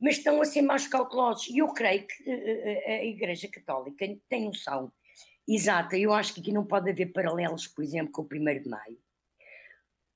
[0.00, 1.48] Mas estão a ser mais cautelosos.
[1.48, 2.30] E eu creio que
[2.86, 4.92] a Igreja Católica tem noção
[5.48, 8.68] Exato, eu acho que aqui não pode haver paralelos, por exemplo, com o 1 de
[8.68, 8.98] Maio.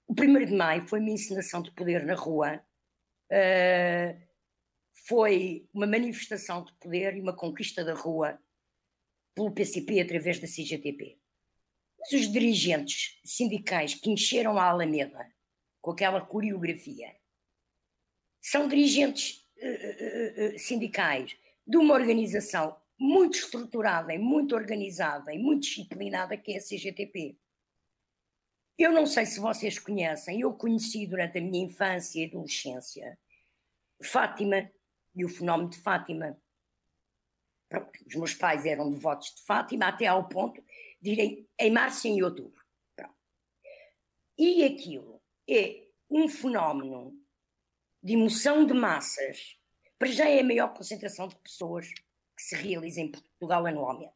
[0.07, 2.62] O 1 de Maio foi uma encenação de poder na rua,
[3.31, 4.21] uh,
[5.07, 8.38] foi uma manifestação de poder e uma conquista da rua
[9.35, 11.18] pelo PCP através da CGTP.
[11.99, 15.33] Mas os dirigentes sindicais que encheram a Alameda
[15.81, 17.16] com aquela coreografia
[18.38, 21.35] são dirigentes uh, uh, sindicais
[21.66, 27.37] de uma organização muito estruturada e muito organizada e muito disciplinada que é a CGTP.
[28.79, 33.19] Eu não sei se vocês conhecem, eu conheci durante a minha infância e adolescência
[34.01, 34.71] Fátima
[35.17, 36.41] e o fenómeno de Fátima.
[37.69, 40.65] Pronto, os meus pais eram devotos de Fátima até ao ponto
[41.01, 42.65] de irem em março e em outubro.
[42.95, 43.17] Pronto.
[44.38, 47.21] E aquilo é um fenómeno
[48.01, 49.59] de emoção de massas,
[49.99, 51.93] para já é a maior concentração de pessoas
[52.42, 54.12] que se realiza em Portugal anualmente.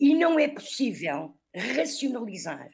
[0.00, 2.68] E não é possível racionalizar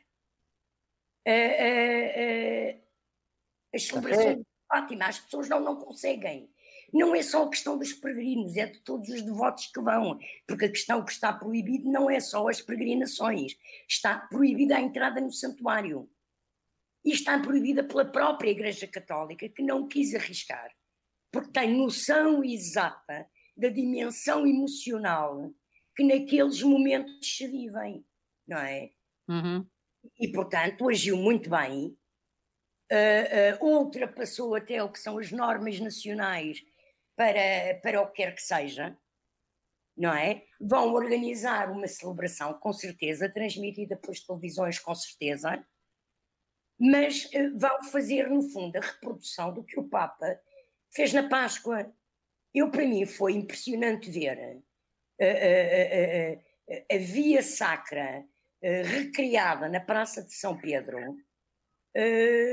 [1.29, 2.83] uh, uh, uh,
[3.75, 5.07] as celebrações de Fátima.
[5.07, 6.51] As pessoas não, não conseguem.
[6.93, 10.65] Não é só a questão dos peregrinos, é de todos os devotos que vão, porque
[10.65, 13.57] a questão que está proibido não é só as peregrinações,
[13.89, 16.11] está proibida a entrada no santuário.
[17.05, 20.75] E está proibida pela própria Igreja Católica, que não quis arriscar,
[21.31, 23.31] porque tem noção exata
[23.61, 25.53] da dimensão emocional
[25.95, 28.05] que naqueles momentos se vivem,
[28.49, 28.91] não é?
[29.29, 29.67] Uhum.
[30.19, 31.97] E, portanto, agiu muito bem,
[32.91, 36.63] uh, uh, ultrapassou até o que são as normas nacionais
[37.15, 38.97] para, para o que quer que seja,
[39.95, 40.43] não é?
[40.59, 45.63] Vão organizar uma celebração, com certeza, transmitida pelas televisões, com certeza,
[46.79, 50.41] mas uh, vão fazer, no fundo, a reprodução do que o Papa
[50.95, 51.93] fez na Páscoa,
[52.55, 54.63] eu, para mim, foi impressionante ver
[55.21, 58.25] a, a, a, a via sacra
[58.63, 60.99] recriada na Praça de São Pedro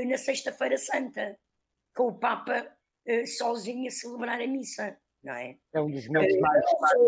[0.06, 1.38] na Sexta-feira Santa,
[1.94, 2.66] com o Papa
[3.26, 4.98] sozinho a celebrar a missa.
[5.22, 5.58] Não é?
[5.74, 6.64] é um dos meus mais.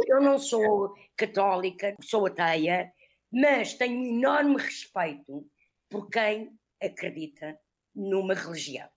[0.09, 2.93] Eu não sou católica, sou ateia,
[3.33, 5.49] mas tenho um enorme respeito
[5.89, 7.59] por quem acredita
[7.95, 8.89] numa religião,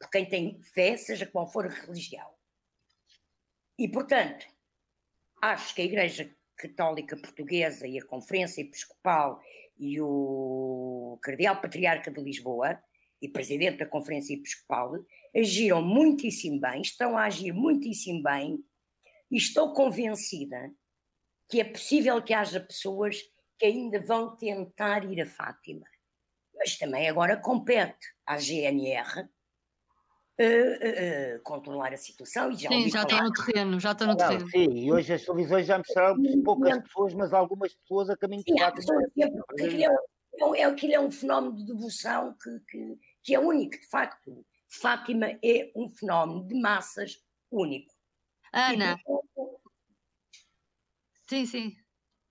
[0.00, 2.28] por quem tem fé, seja qual for a religião.
[3.78, 4.46] E, portanto,
[5.42, 9.40] acho que a Igreja Católica Portuguesa e a Conferência Episcopal
[9.78, 12.82] e o Cardeal Patriarca de Lisboa
[13.20, 14.94] e Presidente da Conferência Episcopal
[15.34, 18.58] agiram muitíssimo bem, estão a agir muitíssimo bem
[19.30, 20.72] e estou convencida
[21.48, 23.20] que é possível que haja pessoas
[23.58, 25.86] que ainda vão tentar ir a Fátima.
[26.54, 29.28] Mas também agora compete à GNR
[30.40, 34.16] uh, uh, controlar a situação e já Sim, já está no terreno, já está no
[34.16, 34.40] terreno.
[34.40, 38.42] Não, sim, e hoje as televisões já mostraram poucas pessoas, mas algumas pessoas a caminho
[38.44, 38.80] de fato.
[38.80, 43.78] Aquilo é, um, é, aquilo é um fenómeno de devoção que, que, que é único,
[43.78, 44.44] de facto.
[44.68, 47.94] Fátima é um fenómeno de massas único.
[48.52, 48.96] Ana.
[51.28, 51.76] sim, sim.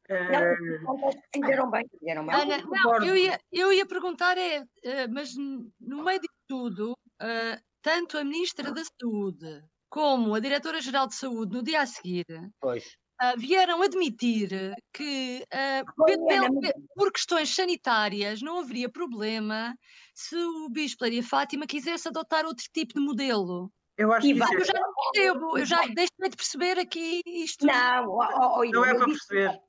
[0.07, 2.35] Não, fizeram bem, fizeram bem.
[2.35, 4.63] Ana, não, eu ia, eu ia perguntar, é,
[5.09, 11.13] mas no meio de tudo, uh, tanto a Ministra da Saúde como a Diretora-Geral de
[11.13, 12.25] Saúde, no dia a seguir,
[12.63, 14.49] uh, vieram admitir
[14.91, 19.77] que, uh, por questões sanitárias, não haveria problema
[20.15, 23.71] se o Bispo Maria Fátima quisesse adotar outro tipo de modelo.
[23.95, 27.67] Eu acho que eu já não percebo, eu já deixei de perceber aqui isto.
[27.67, 29.61] Não, oh, oh, não é para perceber.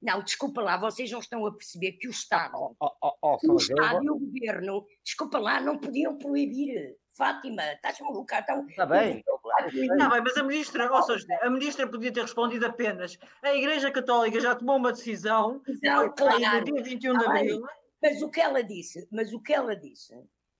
[0.00, 4.04] Não, desculpa lá, vocês não estão a perceber que o Estado, oh, oh, o Estado
[4.04, 6.96] e o Governo, desculpa lá, não podiam proibir.
[7.16, 8.40] Fátima, estás maluca?
[8.40, 9.24] Então, Está bem.
[9.66, 13.90] Está bem, mas a ministra, ou seja, a ministra podia ter respondido apenas a Igreja
[13.90, 17.62] Católica já tomou uma decisão não, claro, no dia 21 de abril.
[18.02, 20.14] Mas o que ela disse, mas o que ela disse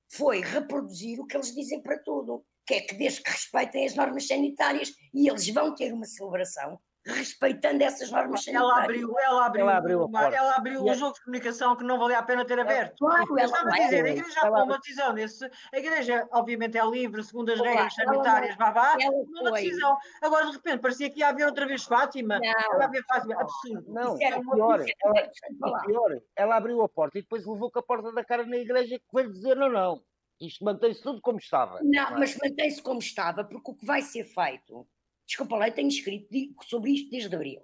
[0.08, 3.94] foi reproduzir o que eles dizem para tudo, que é que desde que respeitem as
[3.94, 9.62] normas sanitárias e eles vão ter uma celebração respeitando essas normas ela abriu, ela abriu,
[9.62, 12.58] ela abriu, uma, ela abriu um jogo de comunicação que não valia a pena ter
[12.58, 12.98] aberto.
[12.98, 16.84] Claro, ela estava a dizer, a igreja tomou uma decisão nesse, a igreja obviamente é
[16.84, 18.96] livre, segundo as regras sanitárias, vá, vá,
[19.40, 19.96] uma decisão.
[20.22, 23.84] Agora de repente parecia que ia haver outra vez Fátima, não, ia haver Fátima, absurdo.
[23.92, 27.82] Não, é pior, ela, é pior, ela abriu a porta e depois levou com a
[27.82, 30.02] porta da cara na igreja que veio dizer não, não.
[30.40, 31.80] Isto mantém-se tudo como estava.
[31.82, 34.86] Não, mas mantém-se como estava, porque o que vai ser feito,
[35.26, 36.28] desculpa lá, eu tenho escrito
[36.62, 37.62] sobre isto desde abril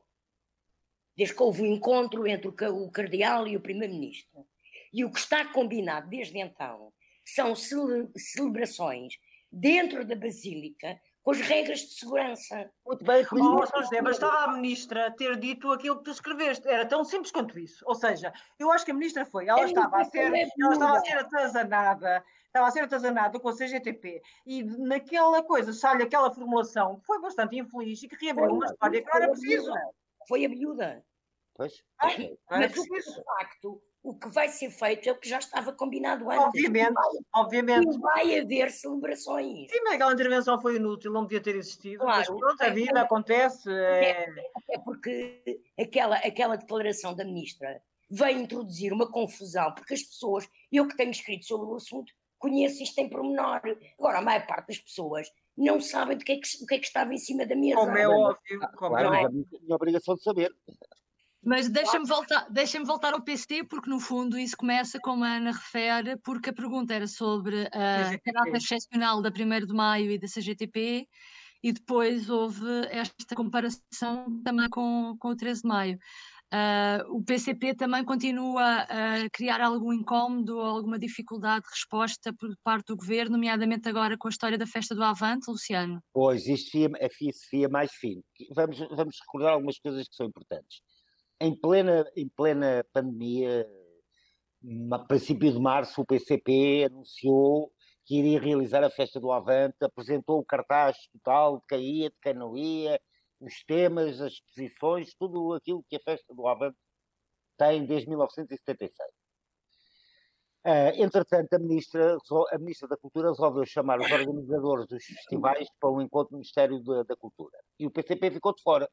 [1.17, 4.47] desde que houve o um encontro entre o cardeal e o primeiro-ministro.
[4.93, 6.93] E o que está combinado desde então
[7.25, 9.15] são cele celebrações
[9.51, 12.71] dentro da Basílica com as regras de segurança.
[12.85, 16.67] Muito bem, por Oh, São José, bastava a ministra ter dito aquilo que tu escreveste.
[16.67, 17.85] Era tão simples quanto isso.
[17.87, 19.47] Ou seja, eu acho que a ministra foi.
[19.47, 22.25] Ela É estava a ser, é ela estava a ser atazanada.
[22.47, 24.21] Estava a ser atazanada com a CGTP.
[24.45, 29.01] E naquela coisa, sai aquela formulação que foi bastante infeliz e que reabriu uma história
[29.01, 29.73] que não era preciso.
[30.29, 31.05] Foi a miúda.
[31.55, 35.39] Pois, Não era Mas o, facto, o que vai ser feito é o que já
[35.39, 36.45] estava combinado antes.
[36.47, 37.99] Obviamente, E obviamente.
[38.01, 39.71] vai haver celebrações.
[39.71, 42.05] Sim, mas aquela intervenção foi inútil, não devia ter existido.
[42.05, 42.41] Mas Claro.
[42.41, 43.71] pronto, a vida acontece.
[43.71, 44.29] é-
[44.71, 50.87] É porque aquela, aquela declaração da ministra veio introduzir uma confusão, porque as pessoas, eu
[50.89, 53.61] que tenho escrito sobre o assunto, conheço isto em pormenor.
[53.99, 56.79] Agora, a maior parte das pessoas não sabem do que é que, o que, é
[56.79, 57.77] que estava em cima da mesa.
[57.77, 58.61] Como é óbvio.
[58.77, 59.47] Como é claro, mas óbvio.
[59.71, 60.53] a obrigação de saber.
[61.45, 65.51] Mas deixa-me voltar, deixa voltar ao PC, porque no fundo isso começa, como a Ana
[65.51, 70.29] refere, porque a pergunta era sobre a caráter excepcional da 1 de Maio e da
[70.29, 71.09] CGTP,
[71.63, 75.99] e depois houve esta comparação também com, com o 13 de Maio.
[76.55, 82.55] Ah, o PCP também continua a criar algum incómodo ou alguma dificuldade de resposta por
[82.63, 86.03] parte do governo, nomeadamente agora com a história da festa do Avante, Luciano.
[86.13, 88.23] Pois, isto fia, fia se fia mais fino.
[88.55, 90.83] Vamos, vamos recordar algumas coisas que são importantes.
[91.43, 93.69] Em plena, em plena pandemia,
[94.93, 97.73] a princípio de março, o PCP anunciou
[98.05, 102.17] que iria realizar a festa do Avante, apresentou o cartaz total de quem ia, de
[102.23, 103.01] quem não ia,
[103.41, 106.79] os temas, as exposições, tudo aquilo que a festa do Avante
[107.59, 109.11] tem desde 1976.
[110.65, 112.19] Ah, entretanto, a ministra,
[112.53, 116.81] a ministra da Cultura resolveu chamar os organizadores dos festivais para um encontro do Ministério
[116.85, 117.59] da, da Cultura.
[117.81, 118.89] E o PCP ficou de fora.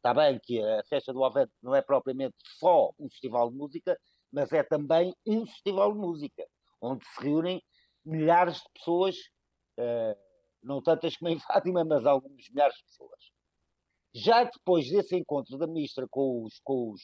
[0.00, 4.00] Está bem que a festa do Avante não é propriamente só um festival de música,
[4.32, 6.46] mas é também um festival de música,
[6.80, 7.62] onde se reúnem
[8.02, 9.14] milhares de pessoas,
[9.78, 10.16] ah,
[10.62, 13.30] não tantas como em Fátima, mas alguns milhares de pessoas.
[14.14, 17.02] Já depois desse encontro da ministra com os, com os,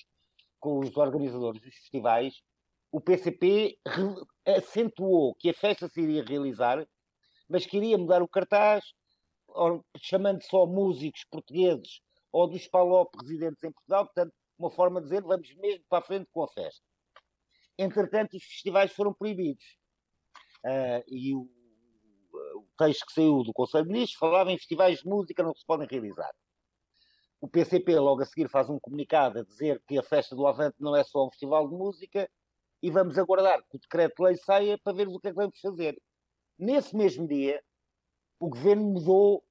[0.59, 2.41] com os organizadores dos festivais,
[2.91, 3.79] o PCP
[4.57, 6.89] acentuou que a festa se iria realizar,
[7.47, 8.83] mas queria mudar o cartaz,
[9.99, 12.01] chamando só músicos portugueses
[12.37, 16.03] ou dos PALOP residentes em Portugal, portanto, uma forma de dizer vamos mesmo para a
[16.03, 16.85] frente com a festa.
[17.79, 19.65] Entretanto, os festivais foram proibidos.
[20.63, 21.49] Ah, e o,
[22.55, 25.65] o texto que saiu do Conselho de Ministros falava em festivais de música não se
[25.65, 26.31] podem realizar.
[27.41, 30.77] O PCP logo a seguir faz um comunicado a dizer que a festa do Avante
[30.79, 32.31] não é só um festival de música
[32.83, 35.99] e vamos aguardar que o decreto-lei saia para ver o que é que vamos fazer.
[36.59, 37.63] Nesse mesmo dia,
[38.39, 39.43] o governo mudou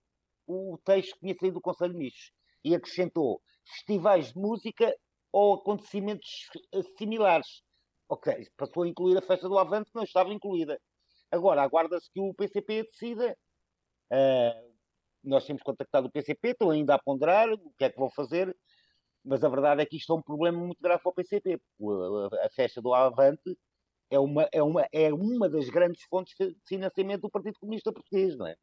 [0.45, 2.35] o texto que tinha saído do Conselho de Ministros
[2.65, 4.93] e acrescentou festivais de música
[5.31, 7.63] ou acontecimentos eh, similares.
[8.09, 10.79] Ok, passou a incluir a festa do Avante, que não estava incluída.
[11.31, 13.37] Agora, aguarda-se que o PCP decida.
[14.11, 14.61] Ah,
[15.23, 18.55] nós temos contactado o PCP, estão ainda a ponderar o que é que vão fazer,
[19.23, 21.59] mas a verdade é que isto é um problema muito grave para o PCP.
[22.43, 23.57] A, festa do Avante
[24.11, 28.37] é uma, é, uma, é uma das grandes fontes de financiamento do Partido Comunista Português,
[28.37, 28.55] não é?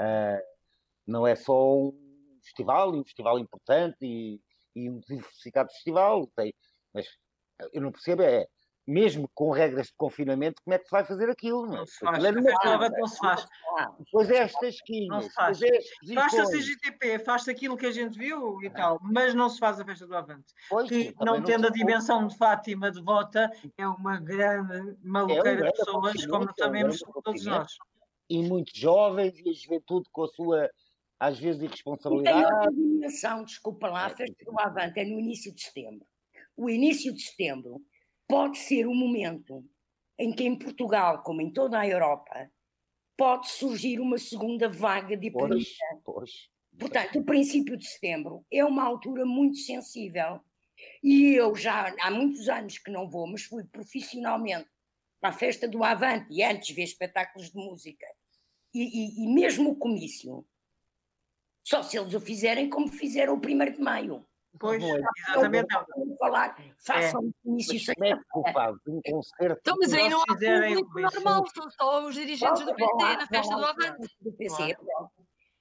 [0.00, 0.42] Ah,
[1.06, 2.01] não é só um
[2.42, 4.40] festival, e um festival importante e,
[4.74, 6.52] e um diversificado festival, tem,
[6.92, 7.06] mas
[7.72, 8.46] eu não percebo é,
[8.84, 11.78] mesmo com regras de confinamento, como é que se vai fazer aquilo, não é?
[11.78, 12.24] Não se faz.
[12.24, 12.74] Aquilo é A.
[12.74, 13.46] Avante não se faz.
[14.00, 15.62] Depois é as Não tasquinhas, faz.
[15.62, 15.80] é
[16.14, 16.46] Faz-se a.
[16.46, 20.04] CGTP, faz-se aquilo que a gente viu e tal, mas não se faz a festa
[20.04, 20.52] do Avante.
[20.68, 25.56] Pois, Que, não tendo a se- dimensão de Fátima devota, é uma grande maluqueira de
[25.58, 27.72] grande pessoas, como é sabemos todos nós.
[28.28, 30.68] e muitos jovens e a juventude com a sua,
[31.28, 32.44] às vezes, E tem irresponsabilidade.
[32.44, 36.06] outra dimensão, desculpa lá, a festa do Avante é no início de setembro.
[36.56, 37.80] O início de setembro
[38.28, 39.64] pode ser o momento
[40.18, 42.50] em que em Portugal, como em toda a Europa,
[43.16, 45.64] pode surgir uma segunda vaga de epidemia.
[46.78, 50.40] Portanto, o princípio de setembro é uma altura muito sensível.
[51.02, 54.68] E eu já há muitos anos que não vou, mas fui profissionalmente
[55.20, 58.06] para a festa do Avante e antes ver espetáculos de música.
[58.74, 60.46] E, e- e mesmo o comício,
[61.64, 64.26] só se eles o fizerem como fizeram o 1 de maio.
[64.58, 65.00] Pois, Não é.
[65.28, 65.66] exatamente.
[65.72, 65.86] não.
[65.96, 69.58] Vamos falar, façam o comício Mas sem é fazes um concerto?
[69.60, 73.26] Então, mas aí não há fizerem público normal, são só os dirigentes do PT na
[73.26, 74.08] festa do Avante.
[74.20, 74.76] do PC.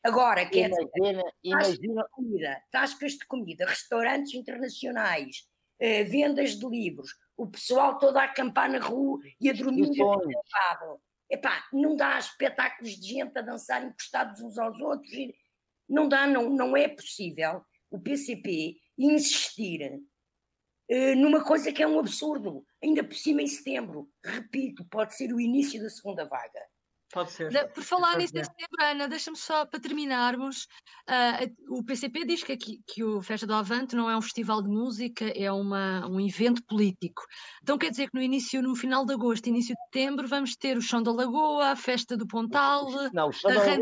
[0.04, 5.48] Agora, quer dizer, Imagina, imagina, comida, tascas de comida, restaurantes internacionais,
[5.80, 11.00] eh, vendas de livros, o pessoal todo a acampar na rua e a dormir acampado.
[11.30, 15.14] Epá, não dá espetáculos de gente a dançar encostados uns aos outros.
[15.14, 15.34] e
[15.92, 20.02] Não dá, não, não é possível o PCP insistir
[20.90, 22.66] eh, numa coisa que é um absurdo.
[22.82, 24.10] Ainda por cima em setembro.
[24.24, 26.62] Repito, pode ser o início da segunda vaga.
[27.14, 27.68] Pode ser.
[27.74, 30.68] Por falar nisso, em setembro, Ana, deixa-me só para terminarmos.
[31.08, 31.40] a-
[31.70, 34.70] o PCP diz que, aqui- que o Festa do Avante não é um festival de
[34.70, 37.24] música, é uma, um evento político.
[37.62, 40.78] Então quer dizer que no início, no final de agosto, início de setembro, vamos ter
[40.78, 43.32] o Chão da Lagoa, a Festa do Pontal, Não, a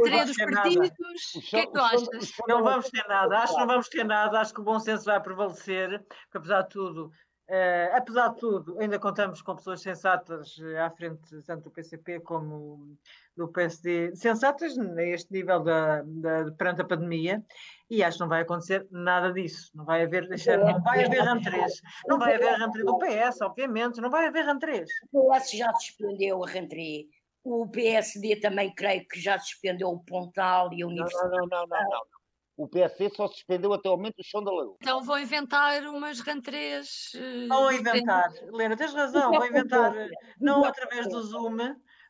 [0.10, 0.90] vai dos partidos.
[1.36, 2.32] O O que é que tu achas?
[2.48, 5.06] Não vamos ter nada, acho que não vamos ter nada, acho que o bom senso
[5.06, 7.12] vai prevalecer, porque apesar de tudo,
[7.50, 12.20] eh, apesar de tudo, ainda contamos com pessoas sensatas eh, à frente, tanto do PCP
[12.22, 12.96] como
[13.36, 17.44] do PSD, sensatas a este nível da, da- perante a pandemia,
[17.90, 19.72] e acho que não vai acontecer nada disso.
[19.74, 24.00] Não vai haver, deixar, não vai haver rentrês, não vai haver rentrê do PS, obviamente,
[24.02, 24.90] não vai haver rentrês.
[25.12, 27.08] O PS já suspendeu a rentrée.
[27.44, 31.30] O PSD também creio que já suspendeu o Pontal e a Não, Universidade.
[31.32, 32.19] não, não, não, não, não.
[32.60, 34.76] O PSD só suspendeu até o momento o chão da Lagoa.
[34.82, 37.12] Então vão inventar umas rentrées.
[37.16, 40.10] eh, Vão de inventar, Helena, tens razão, vão inventar, eh,
[40.42, 41.56] não através do Zoom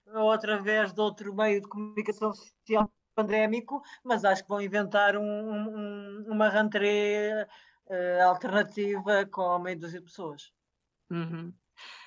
[0.07, 5.21] ou através de outro meio de comunicação social pandémico, mas acho que vão inventar um-
[5.21, 7.45] um- uma rentrée
[7.91, 10.51] eh, alternativa com meia dúzia de pessoas.
[11.11, 11.53] Uhum.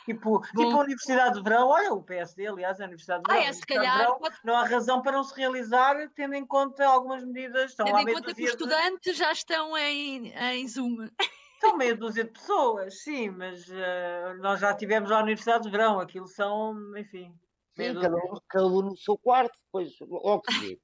[0.04, 0.40] Tipo, Bom.
[0.64, 3.46] tipo a Universidade de Verão, olha, o PSD, aliás, a Universidade de Ah, Verão.
[3.46, 5.96] é, a se Universidade de calhar Verão, pode não há razão para não se realizar,
[6.14, 7.70] tendo em conta algumas medidas.
[7.70, 11.06] Estão Tendo em conta que os de- estudantes já estão em, em Zoom.
[11.60, 16.00] São meia dúzia de pessoas, sim, mas eh, nós já tivemos a Universidade de Verão,
[16.00, 17.32] aquilo são, enfim,
[17.76, 20.80] Sim, cada um, cada um no seu quarto, depois logo se vê.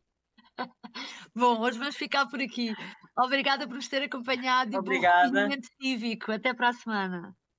[1.34, 2.74] Bom, hoje vamos ficar por aqui.
[3.18, 5.24] Obrigada por nos ter acompanhado e bom Obrigada.
[5.26, 6.30] recolhimento cívico.
[6.32, 7.36] Até para a semana.